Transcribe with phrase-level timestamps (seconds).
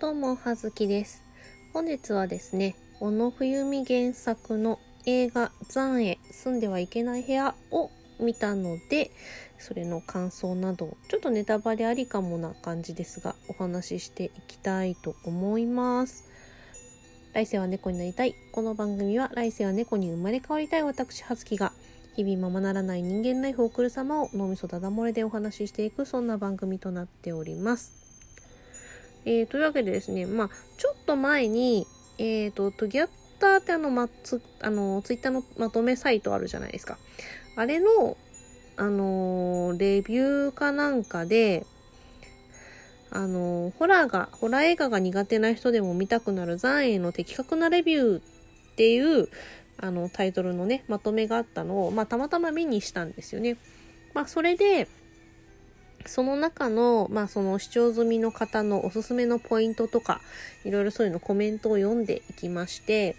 [0.00, 1.24] どうも、はずきです。
[1.72, 7.90] 本日はですね、小野冬美原作の映画残影住んではいけない部屋を
[8.20, 9.10] 見たので、
[9.58, 16.30] それの感想など、ちょっとネタバレありかもな感じですが、お話ししていきたいと思います。
[17.32, 18.36] 来世は猫になりたい。
[18.52, 21.72] この番組は来世は猫に生まれ変わりたい私、はずきが、
[22.14, 27.97] 日々ままならない人間ライフを送る様を脳みそだだ漏れでお話ししていく、そんな番組となっております。
[29.28, 36.96] えー、というわけでですね、まあ、ちょっと前に、えっ、と、トギャッターってあの、まつ、あの、ツイッターのまとめサイトあるじゃないですか。
[37.54, 38.16] あれの、
[38.78, 41.66] あのーレビューかなんかで、
[43.10, 48.22] あのホラーが、ホラー映画が苦手な人でも見たくなる残影の的確なレビューっ
[48.76, 49.28] ていう、
[49.76, 53.58] あの、タイトルのね、まとめがあったのを、まあ、たまたま目にしたんですよね。
[54.14, 54.88] まあ、それで、
[56.06, 60.20] その中の、まあその視聴済みの方のおすすめのポイントとか、
[60.64, 63.16] いろいろそういうのコメントを読んでいきまして、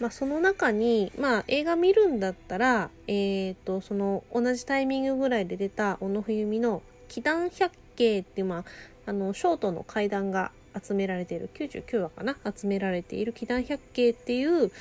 [0.00, 8.64] まあその中に、まあ映画見るんだったら、えっ、と、その同じタイミングぐらいで出た小野冬美の祈願百景っていう、まあ、
[9.06, 10.52] あの、ショートの階段が
[10.82, 14.72] 集められている、99話かな集められている祈願百景っていう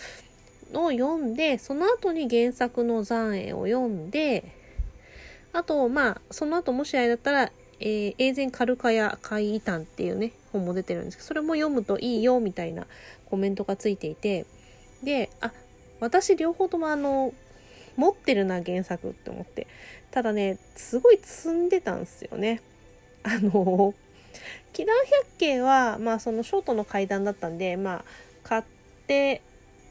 [0.71, 4.62] のを読んで、その後に原作の残影を読んで、
[5.53, 12.87] あと、まあ、その後もしあれだったら、えー、エーゼン・カルカヤ怪異譚っていうね、本も出てるんですけど、それも読むといいよ、みたいな
[13.29, 14.45] コメントがついていて、
[15.03, 15.51] で、あ、
[15.99, 17.33] 私両方ともあの、
[17.95, 19.67] 持ってるな、原作って思って。
[20.11, 22.61] ただね、すごい積んでたんですよね。
[23.23, 23.93] あの、
[24.73, 28.05] 祈願百景は、まあ、そのショートの階段だったんで、まあ、
[28.43, 28.63] 買っ
[29.07, 29.41] て、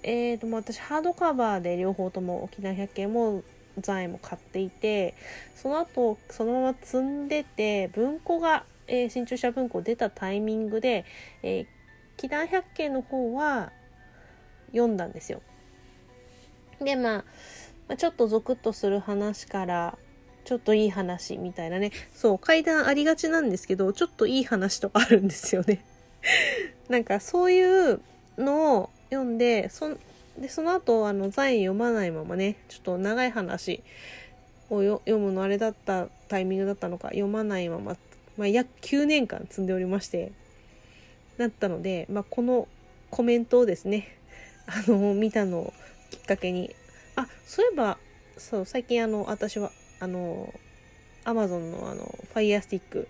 [0.02, 3.44] えーと、私ハードカバーで両方とも祈願百景も
[3.78, 5.14] 残影も買っていて
[5.54, 11.04] その後そのまま積んでて文庫が、えー新潮社文庫出たタイミングで
[11.42, 11.66] 「えー、
[12.18, 13.72] 祈願百景」の方は
[14.72, 15.42] 読んだんですよ。
[16.80, 17.24] でまあ
[17.88, 19.98] まあちょっとゾクッとする話から
[20.44, 25.84] ちょっといい話みたいなねそう階段ありがちなんですけどちょっといい話とかあるんですよね。
[26.88, 28.00] なんかそういう
[28.38, 29.96] のを読んでそ
[30.38, 33.82] でその後あの残影読まないままねちょっと長い話
[34.70, 37.96] を読むのあれだったタイミングだったのか読まないまま、
[38.36, 40.32] まあ、約9年間積んでおりまして
[41.38, 42.68] なったので、まあ、この
[43.10, 44.16] コメントをですね
[44.66, 45.72] あの見たのを
[46.10, 46.74] きっかけに
[47.16, 47.98] あそういえば
[48.38, 49.70] そう最近あの私は
[50.00, 50.52] あの
[51.24, 53.08] アマゾンのあのファイヤースティック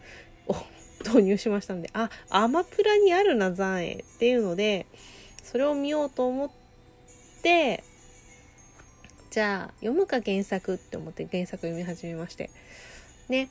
[0.48, 0.56] を
[1.06, 4.86] 導入しましたのであアマプラにあるな残影っていうので
[5.42, 6.61] それを見ようと思って
[9.30, 12.50] じゃあ読むか原作って思って原作読み始めまして。
[13.28, 13.48] ね。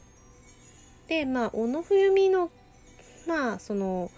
[1.07, 2.51] でまあ小野冬美の
[3.27, 4.11] まあその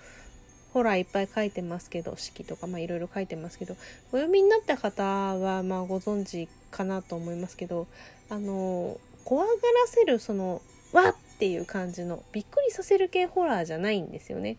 [0.74, 3.76] ホラーいっぱい書いてますけど式とかまあいろいろ書いてますけど
[4.12, 7.88] お読みになった方はまあご存知かなと思いますけど
[8.30, 9.58] あの怖がら
[9.88, 10.62] せるその
[10.92, 14.58] わっていう感じのびっくりさせる系ホラーじゃないんですよね。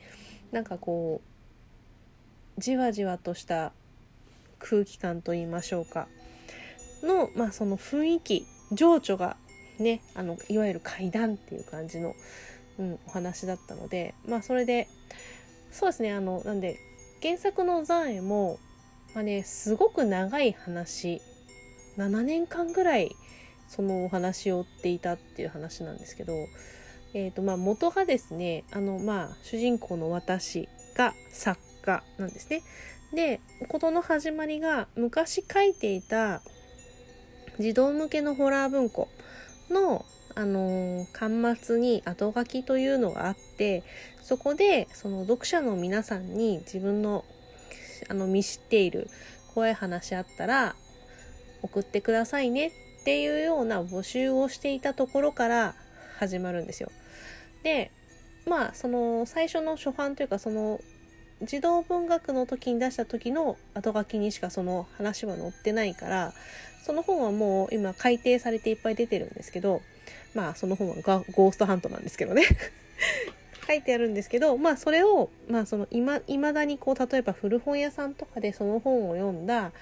[0.52, 1.20] なんかこ
[2.56, 3.72] うじわじわとした
[4.64, 6.08] 空気感と言いましょうか
[7.02, 9.36] の、まあ、その雰囲気情緒が
[9.78, 12.14] ねあのいわゆる怪談っていう感じの、
[12.78, 14.88] うん、お話だったのでまあそれで
[15.70, 16.78] そうですねあのなんで
[17.22, 18.58] 原作の残影も、
[19.14, 21.20] まあね、すごく長い話
[21.96, 23.14] 7年間ぐらい
[23.68, 26.34] そのお話を追っていたっていう話なんですけど、
[27.14, 32.62] えーとまあ、元がですねあの、まあ、主人公の私が作家なんですね。
[33.14, 36.42] で事の始まりが昔書いていた
[37.58, 39.08] 児童向けのホラー文庫
[39.70, 40.04] の、
[40.34, 43.84] あのー端末に後書きというのがあって
[44.22, 47.24] そこでその読者の皆さんに自分の
[48.08, 49.08] あの見知っている
[49.54, 50.74] 怖い話あったら
[51.62, 55.74] 送ってくださいねっていうような募集をしていたところから
[56.18, 56.90] 始まるんですよ。
[57.62, 57.90] で
[58.46, 60.80] まあその最初の初版というかその
[61.44, 66.32] 児童文学の時に出した時の後書きにしかその話は載ってないから
[66.84, 69.82] その本はもう今改訂されていっぱい出てるんですけど
[70.34, 70.94] まあその本は
[71.32, 72.42] ゴーストハントなんですけどね。
[73.66, 79.72] 書いてあるんですけどまあそれをまあその今未だにこう例えば古本屋さんとかでその本を読んだ、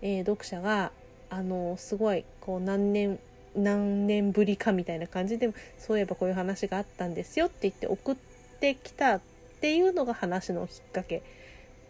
[0.00, 0.92] えー読者が
[1.28, 3.18] あのすごいこう何年
[3.56, 8.16] 何年ぶりかみたいな感じでそういえばこういう話があったんですよって言って送っ
[8.60, 9.20] てきた
[9.56, 11.22] っていうのが話のきっかけ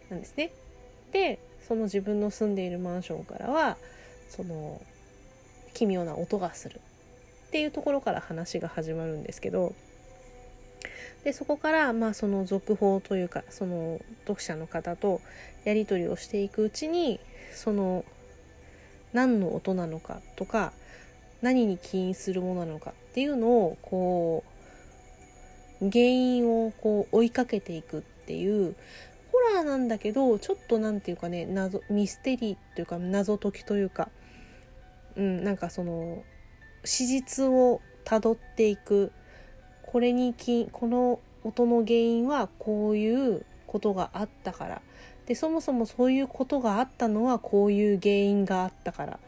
[0.09, 0.51] なんですね。
[1.11, 3.77] でその自分の住んでいるマンションからは
[4.29, 4.81] その
[5.73, 6.79] 奇妙な音がする
[7.47, 9.73] っていうところから話が始まるんですけど
[11.23, 15.21] でそこからまあその続報というかその読者の方と
[15.65, 17.19] やり取りをしていくうちに
[17.53, 18.05] その
[19.13, 20.73] 何の音なのかとか
[21.41, 24.56] 何に起因するものなのかっていうのをこう
[25.81, 28.75] 原因をこう追いかけていくっていう
[29.31, 34.09] ホラーなんだけどちょっと何て言うかね謎ミステリーというか謎解きというか
[35.15, 36.23] うんなんかその
[36.83, 39.11] 史実をたどっていく。
[39.83, 44.81] これにきこの音の原因はこういうことがあったから。
[45.25, 49.19] でそもそもそういうことがあったのはこういう原因があったから。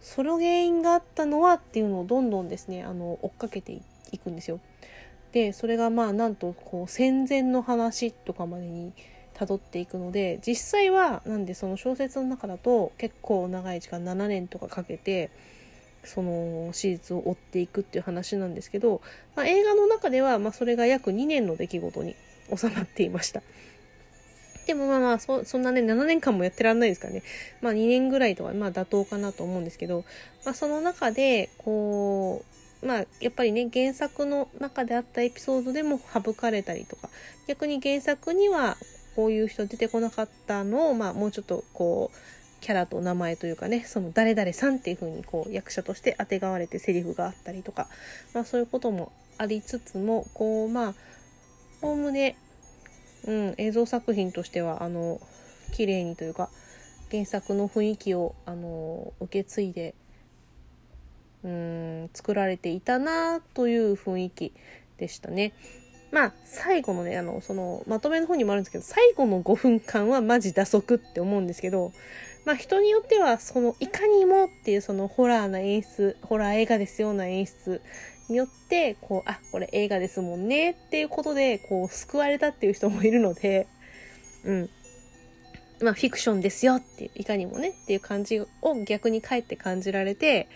[0.00, 3.80] その原因があったのはっていうのをどんどんですねあの追っかけて
[4.12, 4.60] いくんですよ。
[5.32, 8.92] でそれがまあなんとこう戦前の話とかまでに
[9.34, 15.30] たどっていくので実際はなんでその小説の中だと結構長い時間7年とかかけて
[16.04, 19.02] その史実を追っていくっていう話なんですけど、
[19.36, 22.16] まあ、映画の中ではまそれが約2年の出来事に
[22.56, 23.42] 収まっていました。
[24.68, 27.22] でもまあまあそ、そんなね、7年間もやってらんないですからね。
[27.62, 30.04] まあ2年ぐらいとは、まあ妥当かなと思うんですけど、
[30.44, 37.08] まあその中で、こう、まあやっぱりね、原作の中であったエピソードでも省かれたりとか、
[37.46, 38.76] 逆に原作には
[39.16, 42.16] こういう人出てこなかったのを、まあもうちょっとこう、
[42.60, 47.88] キャラと名前というかね、その誰々さんっていう風にこう役者として当てがわれてセリフがあったりとか、
[48.34, 50.94] まあそういうこともありつつも、こうまあ、
[51.82, 52.36] おおむね
[53.26, 55.20] うん、映像作品としてはあの
[55.72, 56.48] 綺麗にというか
[57.10, 59.94] 原作の雰囲気をあの受け継いで
[61.44, 64.52] うん作られていたなという雰囲気
[64.98, 65.52] でしたね。
[66.10, 71.92] まあ最後のねあのそのまとめの方にもあるんですけど最後の5分間はマジ打足って思うんですけど
[72.46, 77.82] まあ人によってはそのいかにもっていうそのホラーな演出ホラー映画ですような演出
[78.28, 83.66] によって、こう、あ、これ映画ですもんねっていうことで、こう、救われたっていう人もいるので、
[84.44, 84.70] うん。
[85.80, 88.48] まあ、フィクションですよっていう、いかにもねっていう感じを
[88.84, 90.48] 逆にかえって感じられて、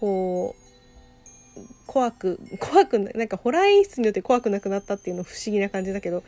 [0.00, 6.22] こう、怖く、 怖く、なんかホラー演出によって怖くなくなったっていうの不思議な感じだけど、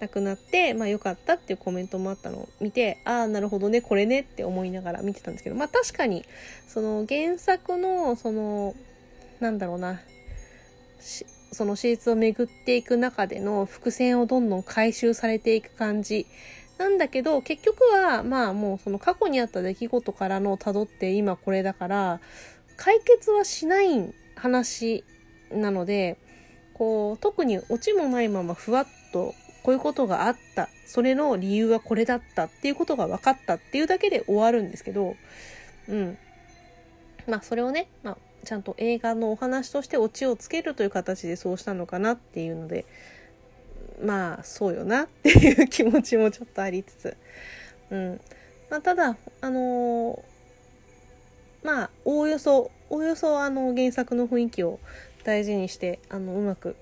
[0.00, 6.24] なくなって、まあ良かったっていうコメントもあったのを見て、ああ、なるほどね、これねって思いながら見てたんですけど、まあ確かに、
[6.66, 8.74] その原作の、その、
[9.38, 10.00] なんだろうな
[11.00, 16.26] し、その史実を巡っていく中での伏線をどんどん回収されていく感じ
[16.78, 22.20] なんだけど結局はまあもうその過去にあった出来事からの辿って今これだから
[22.76, 25.04] 解決はしない話
[25.50, 26.18] なので
[26.74, 30.68] こう特にオチもないままふわっとこういうことがあった。
[30.92, 35.16] それの理由はこれだったっていうことが分かったっていうだけで終わるんですけど
[35.88, 36.18] うん。
[37.26, 42.84] まあそれをね、まあ、ちゃんと映画のお話としてオチをつけるという形でそうしたのかなっていうので
[44.04, 47.16] まあそうよなっていう気持ちもちょっとありつつ、
[47.90, 48.20] うん。
[48.68, 50.18] まあ、ただあのー、
[51.62, 54.80] まあおおよそおおよそあの原作の雰囲気を
[55.24, 56.76] 大事にしてあのうまく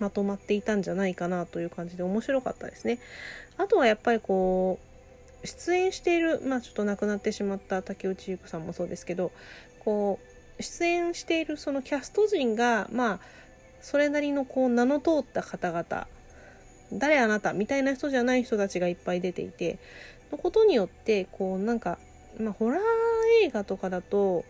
[0.00, 2.98] まとまっていたんじゃないかなという感じで面白かったですね。
[3.56, 4.78] あとはやっぱりこ
[5.42, 9.30] う出演しているまあちょっと亡くなってしまった竹内優子さんもそうですけど
[9.78, 10.18] こ
[10.58, 13.20] う出演しているそのキャスト陣がまあ
[13.80, 16.06] それなりのこう名の通った方々
[16.92, 19.78] 誰あなたみたいな人じゃない人たちがいっぱい出ていて
[20.32, 21.98] のことによってこうなんか、
[22.38, 22.80] まあ、ホラー
[23.44, 24.44] 映画とかだと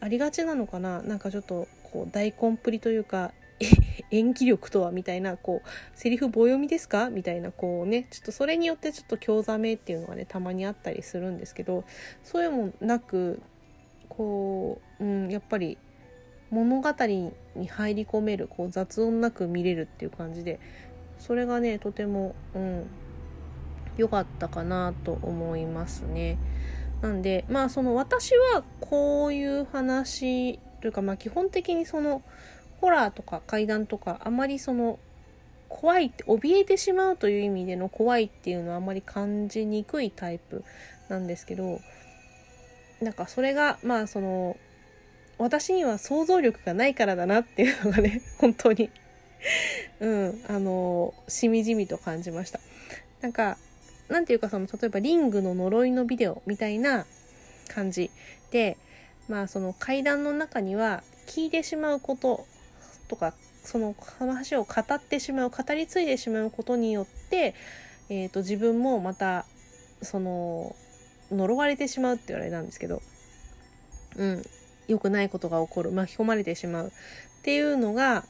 [0.00, 1.02] ありがちなのかな？
[1.02, 3.32] なんかちょっとこう大コンプリというか
[4.10, 7.10] 演技力とはみたいなこうセリフ棒読みですか？
[7.10, 11.84] みたいなこうねちょっとそれによってちょっと興ざめっていうのがねたまにあったりするんですけど
[12.22, 13.40] そういうもなく
[14.08, 15.78] こう、うん、やっぱり
[16.50, 17.32] 物語に
[17.68, 20.60] 入り込めるこう雑音なく見れるっていう感じで
[21.18, 22.86] それがねとてもうん
[23.96, 26.36] 良かったかなと思いますね。
[27.02, 32.22] なんでまあその私はこういう話というかまあ基本的にその
[32.80, 34.98] ホラーとか怪談とかあまりその
[35.68, 40.64] 怖いって怯えてしまうという意味での怖いっていうのはあまり感じにくいタイプ
[41.08, 41.80] なんですけど
[43.00, 44.56] なんかそれがまあその
[45.38, 48.90] 私には想像力がないからだなっていうのがね 本当に。
[50.00, 52.58] うんあのしみじみと感じました。
[53.20, 53.58] なんか
[54.08, 57.06] なんていうかその例えばリングの呪いのビデオみたいな
[57.68, 58.10] 感じ
[58.50, 58.76] で
[59.28, 62.46] まあその階段の中には聞いてしまうこと
[63.08, 63.34] とか
[63.64, 67.54] その話を語ってしまう語り継いでしまうことによって、
[68.08, 69.44] えーと自分もまた
[70.02, 70.76] その
[71.30, 73.02] 呪われてしまうって言われたんですけど、
[74.16, 74.42] うん、
[74.88, 76.90] 良くないことが起こる、巻き込まれてしまうっ
[77.42, 78.24] ていうのが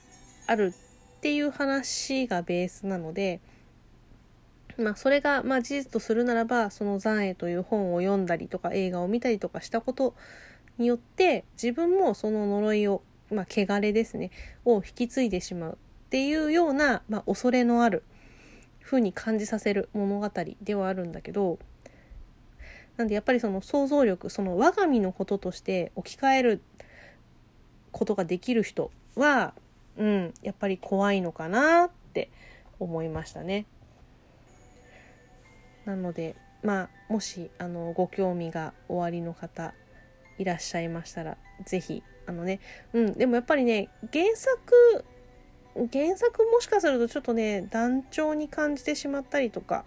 [0.46, 0.72] ある
[1.18, 3.40] っていう話がベースなので、
[4.78, 10.14] まあ、それが、まあ、事実とするならばその「残影」という本を読んだりとか映画を見たりとかしたこと
[10.78, 14.30] によって自分もその呪いを、まあ、汚れですね
[14.64, 18.04] を引き継いでしまうっていうような、まあ、恐れのある
[18.82, 20.30] 風に感じさせる物語
[20.62, 21.58] ではあるんだけど
[22.96, 26.62] なんでやっぱりその想像力その我が身のこととして置き換える
[27.92, 29.54] ことができる人は、
[29.96, 32.30] うん、やっぱり怖いのかなって
[32.78, 33.66] 思いましたね。
[35.86, 39.72] なのでまあもしあのご興味がおありの方
[40.38, 42.60] いらっしゃいましたら是非あのね
[42.92, 45.04] うんでもやっぱりね原作
[45.92, 49.84] 原作もしかするとちょっとね団長に感じてしまったりとか、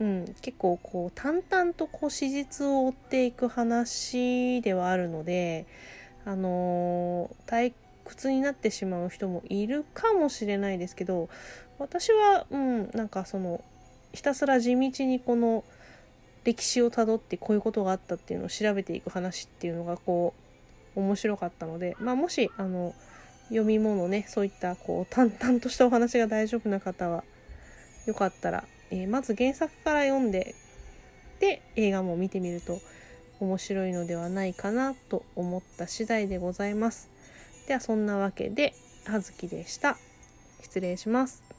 [0.00, 5.66] うん、結構こう淡々とこう史実を追っていく話ではあるので
[6.24, 7.72] あのー、退
[8.04, 11.28] 屈になってしまう人もいるかもしれないですけど
[11.78, 13.62] 私はうんなんかその
[14.14, 15.64] ひたすら地道にこの
[16.44, 20.34] 歴史をたどってこういうことがあったっていうのを調べていく話っていうのがこ
[20.94, 22.94] う面白かったので、まあ、もしあの
[23.48, 27.24] 読み物ねそういったこう淡々としたお話が大丈夫な方は
[28.06, 30.54] よかったら、えー、まず原作から読んで
[31.40, 32.78] で映画も見てみると
[33.40, 37.10] 面白いのではないかなと思った次第でございます。
[37.66, 39.98] ではそんなわけで葉月でした。
[40.62, 41.53] 失礼します。